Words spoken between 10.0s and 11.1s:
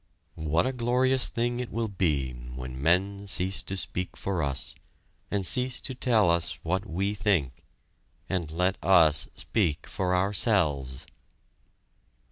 ourselves!